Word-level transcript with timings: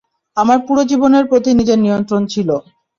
আমার 0.37 0.57
পুরো 0.67 0.81
জীবনের 0.91 1.23
প্রতি 1.27 1.49
নিজের 1.59 1.79
নিয়ন্ত্রণ 1.85 2.21
ছিল। 2.33 2.49